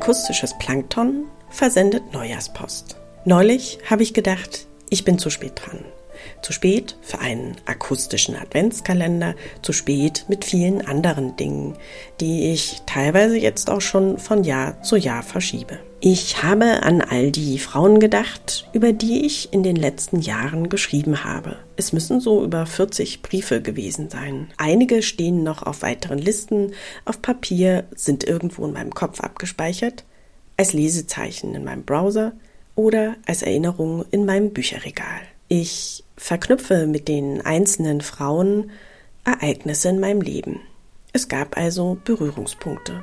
Akustisches 0.00 0.56
Plankton 0.60 1.24
versendet 1.50 2.12
Neujahrspost. 2.12 2.96
Neulich 3.24 3.80
habe 3.90 4.04
ich 4.04 4.14
gedacht, 4.14 4.68
ich 4.90 5.04
bin 5.04 5.18
zu 5.18 5.28
spät 5.28 5.54
dran. 5.56 5.84
Zu 6.40 6.52
spät 6.52 6.96
für 7.02 7.18
einen 7.18 7.56
akustischen 7.66 8.36
Adventskalender, 8.36 9.34
zu 9.60 9.72
spät 9.72 10.24
mit 10.28 10.44
vielen 10.44 10.86
anderen 10.86 11.34
Dingen, 11.34 11.74
die 12.20 12.52
ich 12.52 12.82
teilweise 12.86 13.38
jetzt 13.38 13.70
auch 13.70 13.80
schon 13.80 14.18
von 14.18 14.44
Jahr 14.44 14.80
zu 14.84 14.94
Jahr 14.94 15.24
verschiebe. 15.24 15.80
Ich 16.00 16.44
habe 16.44 16.84
an 16.84 17.00
all 17.00 17.32
die 17.32 17.58
Frauen 17.58 17.98
gedacht, 17.98 18.68
über 18.72 18.92
die 18.92 19.26
ich 19.26 19.52
in 19.52 19.64
den 19.64 19.74
letzten 19.74 20.20
Jahren 20.20 20.68
geschrieben 20.68 21.24
habe. 21.24 21.56
Es 21.74 21.92
müssen 21.92 22.20
so 22.20 22.44
über 22.44 22.66
40 22.66 23.20
Briefe 23.20 23.60
gewesen 23.60 24.08
sein. 24.08 24.46
Einige 24.58 25.02
stehen 25.02 25.42
noch 25.42 25.64
auf 25.64 25.82
weiteren 25.82 26.18
Listen, 26.18 26.72
auf 27.04 27.20
Papier, 27.20 27.84
sind 27.96 28.22
irgendwo 28.22 28.64
in 28.64 28.74
meinem 28.74 28.94
Kopf 28.94 29.18
abgespeichert, 29.18 30.04
als 30.56 30.72
Lesezeichen 30.72 31.56
in 31.56 31.64
meinem 31.64 31.82
Browser 31.82 32.32
oder 32.76 33.16
als 33.26 33.42
Erinnerung 33.42 34.04
in 34.12 34.24
meinem 34.24 34.52
Bücherregal. 34.52 35.22
Ich 35.48 36.04
verknüpfe 36.16 36.86
mit 36.86 37.08
den 37.08 37.44
einzelnen 37.44 38.02
Frauen 38.02 38.70
Ereignisse 39.24 39.88
in 39.88 39.98
meinem 39.98 40.20
Leben. 40.20 40.60
Es 41.12 41.26
gab 41.26 41.56
also 41.56 41.98
Berührungspunkte. 42.04 43.02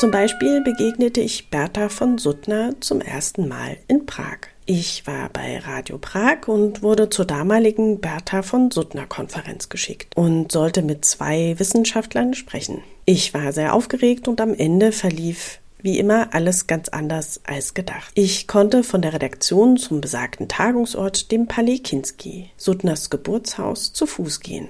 Zum 0.00 0.10
Beispiel 0.10 0.62
begegnete 0.62 1.20
ich 1.20 1.50
Bertha 1.50 1.90
von 1.90 2.16
Suttner 2.16 2.72
zum 2.80 3.02
ersten 3.02 3.46
Mal 3.46 3.76
in 3.86 4.06
Prag. 4.06 4.38
Ich 4.64 5.06
war 5.06 5.28
bei 5.28 5.58
Radio 5.58 5.98
Prag 5.98 6.48
und 6.48 6.80
wurde 6.80 7.10
zur 7.10 7.26
damaligen 7.26 8.00
Bertha 8.00 8.40
von 8.40 8.70
Suttner 8.70 9.04
Konferenz 9.06 9.68
geschickt 9.68 10.16
und 10.16 10.52
sollte 10.52 10.80
mit 10.80 11.04
zwei 11.04 11.54
Wissenschaftlern 11.58 12.32
sprechen. 12.32 12.82
Ich 13.04 13.34
war 13.34 13.52
sehr 13.52 13.74
aufgeregt 13.74 14.26
und 14.26 14.40
am 14.40 14.54
Ende 14.54 14.92
verlief 14.92 15.58
wie 15.82 15.98
immer 15.98 16.32
alles 16.32 16.66
ganz 16.66 16.88
anders 16.88 17.40
als 17.44 17.74
gedacht. 17.74 18.12
Ich 18.14 18.48
konnte 18.48 18.82
von 18.82 19.02
der 19.02 19.12
Redaktion 19.12 19.76
zum 19.76 20.00
besagten 20.00 20.48
Tagungsort, 20.48 21.30
dem 21.30 21.46
Palais 21.46 21.80
Kinski, 21.82 22.50
Suttners 22.56 23.10
Geburtshaus, 23.10 23.92
zu 23.92 24.06
Fuß 24.06 24.40
gehen. 24.40 24.68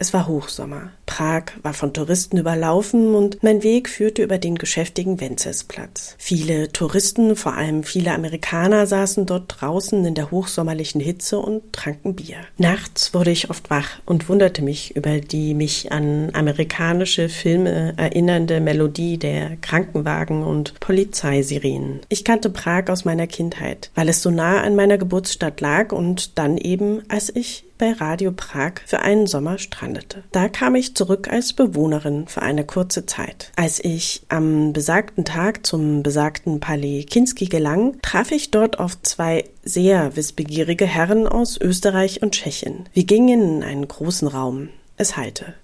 Es 0.00 0.14
war 0.14 0.28
Hochsommer. 0.28 0.92
Prag 1.06 1.46
war 1.62 1.74
von 1.74 1.92
Touristen 1.92 2.38
überlaufen 2.38 3.16
und 3.16 3.42
mein 3.42 3.64
Weg 3.64 3.88
führte 3.88 4.22
über 4.22 4.38
den 4.38 4.54
geschäftigen 4.54 5.20
Wencessplatz. 5.20 6.14
Viele 6.18 6.70
Touristen, 6.70 7.34
vor 7.34 7.54
allem 7.54 7.82
viele 7.82 8.12
Amerikaner, 8.12 8.86
saßen 8.86 9.26
dort 9.26 9.56
draußen 9.60 10.04
in 10.04 10.14
der 10.14 10.30
hochsommerlichen 10.30 11.00
Hitze 11.00 11.40
und 11.40 11.72
tranken 11.72 12.14
Bier. 12.14 12.36
Nachts 12.58 13.12
wurde 13.12 13.32
ich 13.32 13.50
oft 13.50 13.70
wach 13.70 13.98
und 14.06 14.28
wunderte 14.28 14.62
mich 14.62 14.94
über 14.94 15.18
die 15.18 15.54
mich 15.54 15.90
an 15.90 16.30
amerikanische 16.32 17.28
Filme 17.28 17.94
erinnernde 17.96 18.60
Melodie 18.60 19.18
der 19.18 19.56
Krankenwagen 19.56 20.44
und 20.44 20.78
Polizeisirenen. 20.78 22.02
Ich 22.08 22.24
kannte 22.24 22.50
Prag 22.50 22.88
aus 22.88 23.04
meiner 23.04 23.26
Kindheit, 23.26 23.90
weil 23.96 24.08
es 24.08 24.22
so 24.22 24.30
nah 24.30 24.60
an 24.60 24.76
meiner 24.76 24.98
Geburtsstadt 24.98 25.60
lag 25.60 25.90
und 25.90 26.38
dann 26.38 26.56
eben, 26.56 27.02
als 27.08 27.34
ich 27.34 27.64
bei 27.78 27.92
Radio 27.92 28.32
Prag 28.32 28.72
für 28.84 29.00
einen 29.00 29.26
Sommer 29.26 29.58
strandete. 29.58 30.24
Da 30.32 30.48
kam 30.48 30.74
ich 30.74 30.94
zurück 30.94 31.28
als 31.30 31.52
Bewohnerin 31.52 32.26
für 32.26 32.42
eine 32.42 32.64
kurze 32.64 33.06
Zeit. 33.06 33.52
Als 33.56 33.82
ich 33.82 34.22
am 34.28 34.72
besagten 34.72 35.24
Tag 35.24 35.64
zum 35.64 36.02
besagten 36.02 36.60
Palais 36.60 37.06
Kinski 37.08 37.46
gelang, 37.46 37.96
traf 38.02 38.32
ich 38.32 38.50
dort 38.50 38.78
auf 38.78 39.00
zwei 39.02 39.44
sehr 39.62 40.16
wissbegierige 40.16 40.86
Herren 40.86 41.26
aus 41.26 41.58
Österreich 41.60 42.22
und 42.22 42.32
Tschechien. 42.32 42.88
Wir 42.92 43.04
gingen 43.04 43.58
in 43.58 43.62
einen 43.62 43.88
großen 43.88 44.28
Raum. 44.28 44.68
Es 44.96 45.16
heilte. 45.16 45.54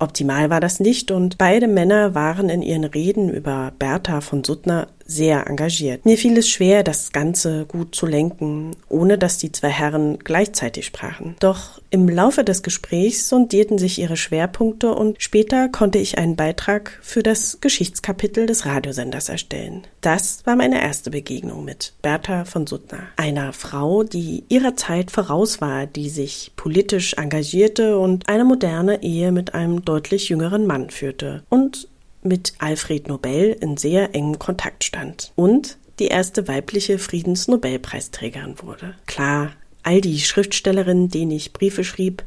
Optimal 0.00 0.48
war 0.48 0.60
das 0.60 0.80
nicht 0.80 1.10
und 1.10 1.36
beide 1.36 1.68
Männer 1.68 2.14
waren 2.14 2.48
in 2.48 2.62
ihren 2.62 2.84
Reden 2.84 3.28
über 3.28 3.72
Bertha 3.78 4.22
von 4.22 4.42
Suttner 4.42 4.88
sehr 5.10 5.48
engagiert. 5.48 6.06
Mir 6.06 6.16
fiel 6.16 6.38
es 6.38 6.48
schwer, 6.48 6.82
das 6.82 7.12
Ganze 7.12 7.66
gut 7.66 7.94
zu 7.94 8.06
lenken, 8.06 8.76
ohne 8.88 9.18
dass 9.18 9.38
die 9.38 9.50
zwei 9.50 9.68
Herren 9.68 10.18
gleichzeitig 10.18 10.86
sprachen. 10.86 11.36
Doch 11.40 11.80
im 11.90 12.08
Laufe 12.08 12.44
des 12.44 12.62
Gesprächs 12.62 13.28
sondierten 13.28 13.78
sich 13.78 13.98
ihre 13.98 14.16
Schwerpunkte 14.16 14.94
und 14.94 15.20
später 15.20 15.68
konnte 15.68 15.98
ich 15.98 16.16
einen 16.18 16.36
Beitrag 16.36 16.98
für 17.02 17.22
das 17.22 17.58
Geschichtskapitel 17.60 18.46
des 18.46 18.66
Radiosenders 18.66 19.28
erstellen. 19.28 19.82
Das 20.00 20.46
war 20.46 20.54
meine 20.54 20.80
erste 20.80 21.10
Begegnung 21.10 21.64
mit 21.64 21.92
Bertha 22.02 22.44
von 22.44 22.66
Suttner, 22.66 23.08
einer 23.16 23.52
Frau, 23.52 24.04
die 24.04 24.44
ihrer 24.48 24.76
Zeit 24.76 25.10
voraus 25.10 25.60
war, 25.60 25.86
die 25.86 26.08
sich 26.08 26.52
politisch 26.54 27.14
engagierte 27.14 27.98
und 27.98 28.28
eine 28.28 28.44
moderne 28.44 29.02
Ehe 29.02 29.32
mit 29.32 29.54
einem 29.54 29.84
deutlich 29.84 30.28
jüngeren 30.28 30.66
Mann 30.66 30.90
führte 30.90 31.42
und 31.48 31.88
mit 32.22 32.54
Alfred 32.58 33.08
Nobel 33.08 33.56
in 33.60 33.76
sehr 33.76 34.14
engem 34.14 34.38
Kontakt 34.38 34.84
stand 34.84 35.32
und 35.36 35.78
die 35.98 36.08
erste 36.08 36.48
weibliche 36.48 36.98
Friedensnobelpreisträgerin 36.98 38.56
wurde. 38.62 38.94
Klar, 39.06 39.52
all 39.82 40.00
die 40.00 40.20
Schriftstellerinnen, 40.20 41.08
denen 41.08 41.30
ich 41.30 41.52
Briefe 41.52 41.84
schrieb, 41.84 42.24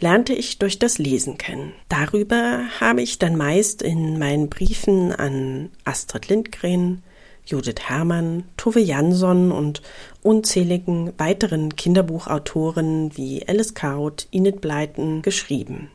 lernte 0.00 0.32
ich 0.32 0.58
durch 0.58 0.78
das 0.78 0.98
Lesen 0.98 1.38
kennen. 1.38 1.72
Darüber 1.88 2.62
habe 2.80 3.02
ich 3.02 3.18
dann 3.18 3.36
meist 3.36 3.82
in 3.82 4.18
meinen 4.18 4.48
Briefen 4.48 5.12
an 5.12 5.70
Astrid 5.84 6.28
Lindgren, 6.28 7.02
Judith 7.44 7.80
Herrmann, 7.88 8.44
Tove 8.56 8.80
Jansson 8.80 9.50
und 9.50 9.82
unzähligen 10.22 11.12
weiteren 11.18 11.74
Kinderbuchautoren 11.74 13.16
wie 13.16 13.48
Alice 13.48 13.74
Kaut, 13.74 14.28
Enid 14.30 14.60
Blyton 14.60 15.22
geschrieben. 15.22 15.90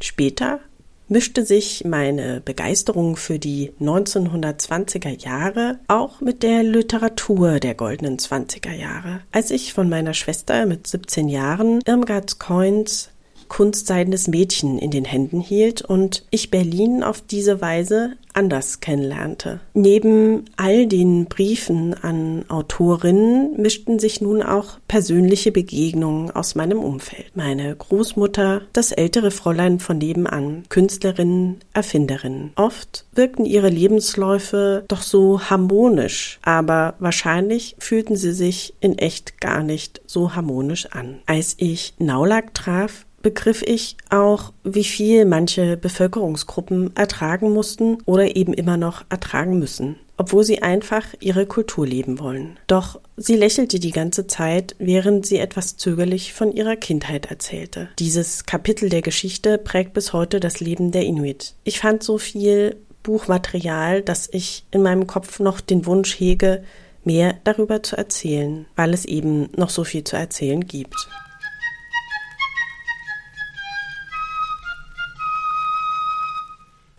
Später 0.00 0.60
mischte 1.08 1.44
sich 1.44 1.84
meine 1.84 2.40
Begeisterung 2.44 3.16
für 3.16 3.38
die 3.38 3.72
1920er 3.80 5.24
Jahre 5.24 5.78
auch 5.88 6.20
mit 6.20 6.42
der 6.42 6.62
Literatur 6.62 7.60
der 7.60 7.74
goldenen 7.74 8.18
20er 8.18 8.72
Jahre. 8.72 9.20
Als 9.32 9.50
ich 9.50 9.72
von 9.72 9.88
meiner 9.88 10.14
Schwester 10.14 10.66
mit 10.66 10.86
17 10.86 11.28
Jahren 11.28 11.80
Irmgard 11.86 12.38
Coins 12.38 13.10
kunstseidendes 13.48 14.28
Mädchen 14.28 14.78
in 14.78 14.90
den 14.90 15.04
Händen 15.04 15.40
hielt 15.40 15.82
und 15.82 16.24
ich 16.30 16.50
Berlin 16.50 17.02
auf 17.02 17.22
diese 17.22 17.60
Weise 17.60 18.12
anders 18.38 18.80
kennenlernte. 18.80 19.60
Neben 19.74 20.44
all 20.56 20.86
den 20.86 21.26
Briefen 21.26 21.94
an 21.94 22.44
Autorinnen 22.48 23.60
mischten 23.60 23.98
sich 23.98 24.20
nun 24.20 24.42
auch 24.42 24.78
persönliche 24.86 25.50
Begegnungen 25.50 26.30
aus 26.30 26.54
meinem 26.54 26.78
Umfeld. 26.78 27.32
Meine 27.34 27.74
Großmutter, 27.74 28.62
das 28.72 28.92
ältere 28.92 29.32
Fräulein 29.32 29.80
von 29.80 29.98
nebenan, 29.98 30.62
Künstlerin, 30.68 31.56
Erfinderin. 31.72 32.52
Oft 32.54 33.04
wirkten 33.12 33.44
ihre 33.44 33.68
Lebensläufe 33.68 34.84
doch 34.86 35.02
so 35.02 35.40
harmonisch, 35.40 36.38
aber 36.42 36.94
wahrscheinlich 37.00 37.74
fühlten 37.80 38.16
sie 38.16 38.32
sich 38.32 38.74
in 38.80 38.96
echt 38.98 39.40
gar 39.40 39.64
nicht 39.64 40.00
so 40.06 40.36
harmonisch 40.36 40.86
an. 40.86 41.18
Als 41.26 41.56
ich 41.58 41.94
Naulak 41.98 42.54
traf, 42.54 43.04
begriff 43.22 43.62
ich 43.62 43.96
auch, 44.10 44.52
wie 44.64 44.84
viel 44.84 45.24
manche 45.24 45.76
Bevölkerungsgruppen 45.76 46.94
ertragen 46.96 47.52
mussten 47.52 47.98
oder 48.04 48.36
eben 48.36 48.52
immer 48.52 48.76
noch 48.76 49.04
ertragen 49.08 49.58
müssen, 49.58 49.96
obwohl 50.16 50.44
sie 50.44 50.62
einfach 50.62 51.04
ihre 51.20 51.46
Kultur 51.46 51.86
leben 51.86 52.18
wollen. 52.18 52.58
Doch 52.66 53.00
sie 53.16 53.36
lächelte 53.36 53.80
die 53.80 53.90
ganze 53.90 54.26
Zeit, 54.26 54.76
während 54.78 55.26
sie 55.26 55.38
etwas 55.38 55.76
zögerlich 55.76 56.32
von 56.32 56.52
ihrer 56.52 56.76
Kindheit 56.76 57.26
erzählte. 57.26 57.88
Dieses 57.98 58.46
Kapitel 58.46 58.88
der 58.88 59.02
Geschichte 59.02 59.58
prägt 59.58 59.94
bis 59.94 60.12
heute 60.12 60.40
das 60.40 60.60
Leben 60.60 60.92
der 60.92 61.04
Inuit. 61.04 61.54
Ich 61.64 61.80
fand 61.80 62.02
so 62.02 62.18
viel 62.18 62.76
Buchmaterial, 63.02 64.02
dass 64.02 64.28
ich 64.30 64.64
in 64.70 64.82
meinem 64.82 65.06
Kopf 65.06 65.40
noch 65.40 65.60
den 65.60 65.86
Wunsch 65.86 66.18
hege, 66.18 66.62
mehr 67.04 67.36
darüber 67.44 67.82
zu 67.82 67.96
erzählen, 67.96 68.66
weil 68.76 68.92
es 68.92 69.04
eben 69.06 69.48
noch 69.56 69.70
so 69.70 69.82
viel 69.84 70.04
zu 70.04 70.16
erzählen 70.16 70.66
gibt. 70.66 71.08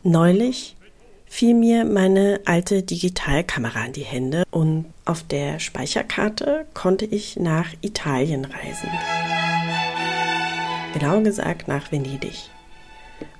Neulich 0.03 0.77
fiel 1.25 1.53
mir 1.53 1.83
meine 1.83 2.39
alte 2.45 2.83
Digitalkamera 2.83 3.85
in 3.85 3.93
die 3.93 4.03
Hände 4.03 4.43
und 4.49 4.85
auf 5.05 5.23
der 5.23 5.59
Speicherkarte 5.59 6.65
konnte 6.73 7.05
ich 7.05 7.35
nach 7.37 7.67
Italien 7.81 8.45
reisen. 8.45 8.89
Genauer 10.93 11.21
gesagt 11.21 11.67
nach 11.67 11.91
Venedig. 11.91 12.49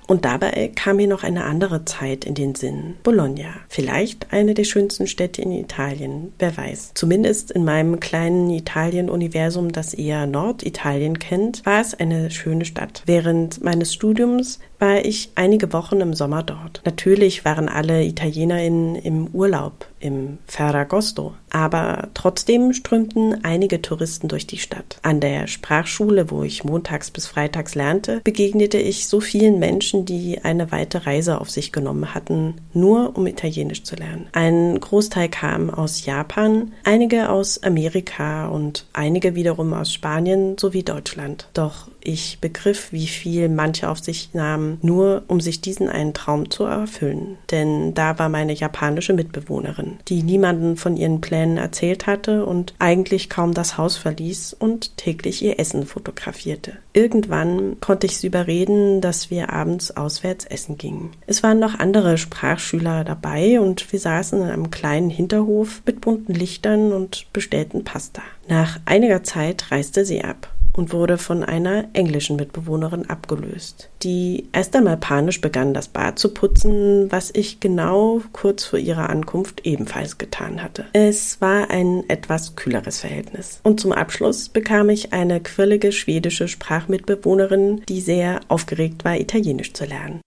Und 0.06 0.24
dabei 0.24 0.72
kam 0.74 0.96
mir 0.96 1.06
noch 1.06 1.22
eine 1.22 1.44
andere 1.44 1.84
Zeit 1.84 2.24
in 2.24 2.34
den 2.34 2.56
Sinn. 2.56 2.96
Bologna. 3.04 3.54
Vielleicht 3.68 4.32
eine 4.32 4.54
der 4.54 4.64
schönsten 4.64 5.06
Städte 5.06 5.40
in 5.40 5.52
Italien. 5.52 6.32
Wer 6.38 6.56
weiß. 6.56 6.92
Zumindest 6.94 7.52
in 7.52 7.64
meinem 7.64 8.00
kleinen 8.00 8.50
Italien-Universum, 8.50 9.70
das 9.70 9.94
eher 9.94 10.26
Norditalien 10.26 11.20
kennt, 11.20 11.64
war 11.64 11.80
es 11.80 11.94
eine 11.94 12.32
schöne 12.32 12.64
Stadt. 12.64 13.04
Während 13.06 13.62
meines 13.62 13.94
Studiums 13.94 14.58
war 14.80 15.04
ich 15.04 15.30
einige 15.34 15.72
Wochen 15.72 16.00
im 16.00 16.14
Sommer 16.14 16.42
dort. 16.42 16.82
Natürlich 16.84 17.44
waren 17.44 17.68
alle 17.68 18.02
IitalienerInnen 18.02 18.96
im 18.96 19.28
Urlaub 19.28 19.86
im 20.00 20.38
Ferragosto, 20.46 21.34
aber 21.50 22.08
trotzdem 22.14 22.72
strömten 22.72 23.44
einige 23.44 23.82
Touristen 23.82 24.28
durch 24.28 24.46
die 24.46 24.58
Stadt. 24.58 24.98
An 25.02 25.20
der 25.20 25.46
Sprachschule, 25.46 26.30
wo 26.30 26.42
ich 26.42 26.64
montags 26.64 27.10
bis 27.10 27.26
freitags 27.26 27.74
lernte, 27.74 28.20
begegnete 28.24 28.78
ich 28.78 29.08
so 29.08 29.20
vielen 29.20 29.58
Menschen, 29.58 30.06
die 30.06 30.42
eine 30.42 30.72
weite 30.72 31.06
Reise 31.06 31.40
auf 31.40 31.50
sich 31.50 31.70
genommen 31.70 32.14
hatten, 32.14 32.54
nur 32.72 33.16
um 33.16 33.26
Italienisch 33.26 33.82
zu 33.82 33.96
lernen. 33.96 34.28
Ein 34.32 34.80
Großteil 34.80 35.28
kam 35.28 35.68
aus 35.68 36.06
Japan, 36.06 36.72
einige 36.84 37.28
aus 37.28 37.62
Amerika 37.62 38.48
und 38.48 38.86
einige 38.94 39.34
wiederum 39.34 39.74
aus 39.74 39.92
Spanien 39.92 40.56
sowie 40.58 40.82
Deutschland. 40.82 41.48
Doch 41.52 41.88
ich 42.02 42.38
begriff, 42.40 42.92
wie 42.92 43.06
viel 43.06 43.48
manche 43.48 43.88
auf 43.88 43.98
sich 43.98 44.34
nahmen, 44.34 44.78
nur 44.82 45.22
um 45.28 45.40
sich 45.40 45.60
diesen 45.60 45.88
einen 45.88 46.14
Traum 46.14 46.50
zu 46.50 46.64
erfüllen. 46.64 47.38
Denn 47.50 47.94
da 47.94 48.18
war 48.18 48.28
meine 48.28 48.52
japanische 48.52 49.12
Mitbewohnerin, 49.12 49.98
die 50.08 50.22
niemanden 50.22 50.76
von 50.76 50.96
ihren 50.96 51.20
Plänen 51.20 51.56
erzählt 51.56 52.06
hatte 52.06 52.44
und 52.46 52.74
eigentlich 52.78 53.28
kaum 53.28 53.54
das 53.54 53.78
Haus 53.78 53.96
verließ 53.96 54.54
und 54.58 54.96
täglich 54.96 55.42
ihr 55.42 55.58
Essen 55.58 55.86
fotografierte. 55.86 56.74
Irgendwann 56.92 57.78
konnte 57.80 58.06
ich 58.06 58.18
sie 58.18 58.26
überreden, 58.26 59.00
dass 59.00 59.30
wir 59.30 59.50
abends 59.50 59.96
auswärts 59.96 60.44
essen 60.44 60.78
gingen. 60.78 61.10
Es 61.26 61.42
waren 61.42 61.58
noch 61.58 61.78
andere 61.78 62.18
Sprachschüler 62.18 63.04
dabei 63.04 63.60
und 63.60 63.92
wir 63.92 64.00
saßen 64.00 64.42
in 64.42 64.48
einem 64.48 64.70
kleinen 64.70 65.10
Hinterhof 65.10 65.82
mit 65.86 66.00
bunten 66.00 66.34
Lichtern 66.34 66.92
und 66.92 67.32
bestellten 67.32 67.84
Pasta. 67.84 68.22
Nach 68.48 68.80
einiger 68.84 69.22
Zeit 69.22 69.70
reiste 69.70 70.04
sie 70.04 70.22
ab 70.22 70.48
und 70.72 70.92
wurde 70.92 71.18
von 71.18 71.44
einer 71.44 71.88
englischen 71.92 72.36
Mitbewohnerin 72.36 73.08
abgelöst, 73.08 73.90
die 74.02 74.48
erst 74.52 74.74
einmal 74.76 74.96
panisch 74.96 75.40
begann, 75.40 75.74
das 75.74 75.88
Bad 75.88 76.18
zu 76.18 76.32
putzen, 76.32 77.10
was 77.10 77.30
ich 77.34 77.60
genau 77.60 78.22
kurz 78.32 78.64
vor 78.64 78.78
ihrer 78.78 79.10
Ankunft 79.10 79.66
ebenfalls 79.66 80.18
getan 80.18 80.62
hatte. 80.62 80.86
Es 80.92 81.40
war 81.40 81.70
ein 81.70 82.04
etwas 82.08 82.56
kühleres 82.56 83.00
Verhältnis. 83.00 83.60
Und 83.62 83.80
zum 83.80 83.92
Abschluss 83.92 84.48
bekam 84.48 84.88
ich 84.90 85.12
eine 85.12 85.40
quirlige 85.40 85.92
schwedische 85.92 86.48
Sprachmitbewohnerin, 86.48 87.82
die 87.88 88.00
sehr 88.00 88.40
aufgeregt 88.48 89.04
war, 89.04 89.18
Italienisch 89.18 89.72
zu 89.72 89.84
lernen. 89.84 90.20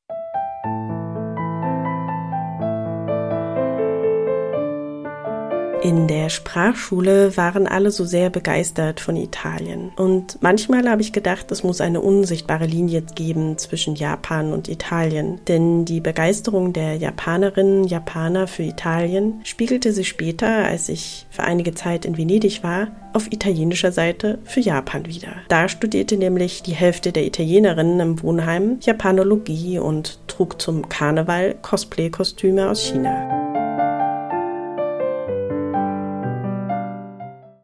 In 5.83 6.07
der 6.07 6.30
Sprachschule 6.30 7.35
waren 7.35 7.68
alle 7.68 7.91
so 7.91 8.06
sehr 8.06 8.30
begeistert 8.30 9.01
von 9.01 9.18
Italien. 9.18 9.91
Und 9.97 10.38
manchmal 10.39 10.89
habe 10.89 11.01
ich 11.01 11.12
gedacht, 11.12 11.51
es 11.51 11.62
muss 11.62 11.81
eine 11.81 12.00
unsichtbare 12.00 12.65
Linie 12.65 13.01
geben 13.01 13.57
zwischen 13.57 13.95
Japan 13.95 14.53
und 14.53 14.69
Italien. 14.69 15.41
Denn 15.50 15.83
die 15.83 16.00
Begeisterung 16.00 16.71
der 16.71 16.95
Japanerinnen 16.95 17.81
und 17.81 17.91
Japaner 17.91 18.47
für 18.47 18.63
Italien 18.63 19.41
spiegelte 19.44 19.91
sich 19.91 20.07
später, 20.07 20.47
als 20.47 20.88
ich 20.88 21.25
für 21.30 21.44
einige 21.44 21.74
Zeit 21.74 22.06
in 22.06 22.18
Venedig 22.18 22.63
war, 22.63 22.88
auf 23.12 23.30
italienischer 23.33 23.91
Seite 23.91 24.39
für 24.45 24.62
Japan 24.62 25.06
wieder. 25.06 25.33
Da 25.50 25.68
studierte 25.68 26.15
nämlich 26.15 26.63
die 26.63 26.75
Hälfte 26.75 27.12
der 27.12 27.25
Italienerinnen 27.25 28.00
im 28.00 28.24
Wohnheim 28.24 28.77
Japanologie 28.80 29.80
und 29.80 30.18
trug 30.30 30.62
zum 30.62 30.88
Karneval 30.88 31.56
Cosplay-Kostüme 31.62 32.69
aus 32.69 32.80
China. 32.80 33.43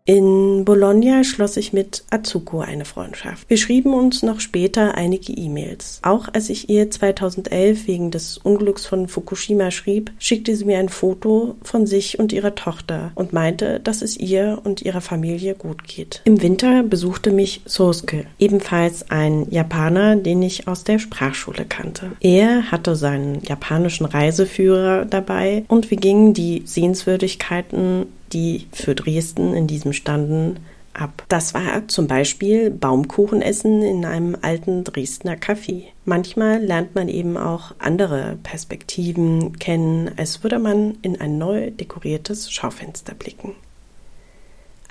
In 0.10 0.66
Bologna 0.66 1.24
schloss 1.24 1.56
ich 1.56 1.72
mit 1.72 2.04
Azuko 2.10 2.62
eine 2.62 2.84
Freundschaft. 2.84 3.48
Wir 3.48 3.58
schrieben 3.58 3.94
uns 3.94 4.24
noch 4.24 4.40
später 4.40 4.96
einige 4.96 5.32
E-Mails. 5.34 6.00
Auch 6.02 6.28
als 6.34 6.50
ich 6.50 6.68
ihr 6.68 6.90
2011 6.90 7.86
wegen 7.86 8.10
des 8.10 8.40
Unglücks 8.40 8.88
von 8.88 9.08
Fukushima 9.08 9.70
schrieb, 9.70 10.12
schickte 10.18 10.56
sie 10.56 10.66
mir 10.66 10.80
ein 10.80 10.90
Foto 10.90 11.58
von 11.62 11.86
sich 11.86 12.18
und 12.18 12.34
ihrer 12.34 12.56
Tochter 12.56 13.12
und 13.14 13.34
meinte, 13.34 13.80
dass 13.82 14.02
es 14.02 14.18
ihr 14.18 14.60
und 14.64 14.82
ihrer 14.82 15.02
Familie 15.02 15.54
gut 15.54 15.84
geht. 15.84 16.22
Im 16.24 16.42
Winter 16.42 16.82
besuchte 16.82 17.30
mich 17.30 17.62
Sosuke, 17.66 18.26
ebenfalls 18.40 19.12
ein 19.12 19.46
Japaner, 19.52 20.16
den 20.16 20.42
ich 20.42 20.68
aus 20.68 20.86
der 20.86 20.98
Sprachschule 20.98 21.66
kannte. 21.66 22.14
Er 22.20 22.72
hatte 22.72 22.96
seinen 22.96 23.44
japanischen 23.44 24.06
Reiseführer 24.06 25.06
dabei 25.06 25.66
und 25.68 25.92
wir 25.92 25.98
gingen 25.98 26.34
die 26.34 26.64
Sehenswürdigkeiten 26.66 28.08
die 28.34 28.68
für 28.72 28.96
Dresden 28.96 29.54
in 29.54 29.68
diesem 29.68 29.94
standen, 29.94 30.60
ab. 30.94 31.24
Das 31.30 31.54
war 31.54 31.88
zum 31.88 32.08
Beispiel 32.08 32.72
Baumkuchenessen 32.72 33.82
in 33.82 34.06
einem 34.06 34.36
alten 34.42 34.84
Dresdner 34.84 35.36
Café. 35.36 35.84
Manchmal 36.06 36.64
lernt 36.64 36.96
man 36.96 37.08
eben 37.08 37.38
auch 37.38 37.74
andere 37.80 38.38
Perspektiven 38.44 39.58
kennen, 39.60 40.12
als 40.18 40.44
würde 40.44 40.60
man 40.60 40.98
in 41.02 41.20
ein 41.20 41.38
neu 41.38 41.72
dekoriertes 41.72 42.52
Schaufenster 42.52 43.14
blicken. 43.14 43.56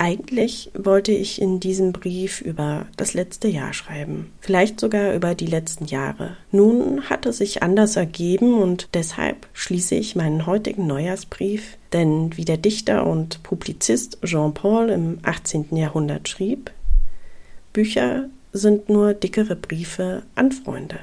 Eigentlich 0.00 0.70
wollte 0.74 1.10
ich 1.10 1.42
in 1.42 1.58
diesem 1.58 1.92
Brief 1.92 2.40
über 2.40 2.86
das 2.96 3.14
letzte 3.14 3.48
Jahr 3.48 3.72
schreiben, 3.72 4.32
vielleicht 4.40 4.78
sogar 4.78 5.12
über 5.12 5.34
die 5.34 5.46
letzten 5.46 5.86
Jahre. 5.86 6.36
Nun 6.52 7.10
hat 7.10 7.26
es 7.26 7.38
sich 7.38 7.64
anders 7.64 7.96
ergeben 7.96 8.54
und 8.54 8.88
deshalb 8.94 9.48
schließe 9.54 9.96
ich 9.96 10.14
meinen 10.14 10.46
heutigen 10.46 10.86
Neujahrsbrief, 10.86 11.76
denn 11.92 12.36
wie 12.36 12.44
der 12.44 12.58
Dichter 12.58 13.08
und 13.08 13.42
Publizist 13.42 14.18
Jean-Paul 14.22 14.90
im 14.90 15.18
18. 15.24 15.76
Jahrhundert 15.76 16.28
schrieb, 16.28 16.70
Bücher 17.72 18.28
sind 18.52 18.88
nur 18.88 19.14
dickere 19.14 19.56
Briefe 19.56 20.22
an 20.36 20.52
Freunde. 20.52 21.00